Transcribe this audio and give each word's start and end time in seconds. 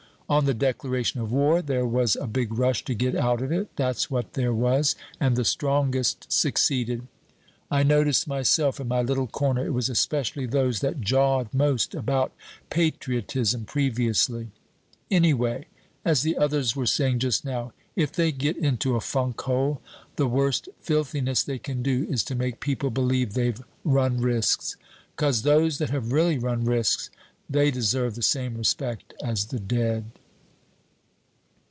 On 0.29 0.45
the 0.45 0.53
declaration 0.53 1.19
of 1.19 1.29
war, 1.29 1.61
there 1.61 1.85
was 1.85 2.15
a 2.15 2.25
big 2.25 2.53
rush 2.53 2.85
to 2.85 2.93
get 2.93 3.15
out 3.17 3.41
of 3.41 3.51
it, 3.51 3.67
that's 3.75 4.09
what 4.09 4.31
there 4.31 4.53
was, 4.53 4.95
and 5.19 5.35
the 5.35 5.43
strongest 5.43 6.31
succeeded. 6.31 7.05
I 7.69 7.83
noticed 7.83 8.29
myself, 8.29 8.79
in 8.79 8.87
my 8.87 9.01
little 9.01 9.27
corner, 9.27 9.65
it 9.65 9.73
was 9.73 9.89
especially 9.89 10.45
those 10.45 10.79
that 10.79 11.01
jawed 11.01 11.53
most 11.53 11.93
about 11.93 12.31
patriotism 12.69 13.65
previously. 13.65 14.51
Anyway, 15.11 15.65
as 16.05 16.21
the 16.21 16.37
others 16.37 16.77
were 16.77 16.85
saying 16.85 17.19
just 17.19 17.43
now, 17.43 17.73
if 17.97 18.09
they 18.13 18.31
get 18.31 18.55
into 18.55 18.95
a 18.95 19.01
funk 19.01 19.41
hole, 19.41 19.81
the 20.15 20.27
worst 20.27 20.69
filthiness 20.79 21.43
they 21.43 21.59
can 21.59 21.83
do 21.83 22.07
is 22.09 22.23
to 22.23 22.35
make 22.35 22.61
people 22.61 22.89
believe 22.89 23.33
they've 23.33 23.61
run 23.83 24.21
risks. 24.21 24.77
'Cos 25.17 25.41
those 25.41 25.77
that 25.79 25.89
have 25.89 26.13
really 26.13 26.37
run 26.37 26.63
risks, 26.63 27.09
they 27.49 27.69
deserve 27.69 28.15
the 28.15 28.21
same 28.21 28.57
respect 28.57 29.13
as 29.21 29.47
the 29.47 29.59
dead." 29.59 30.05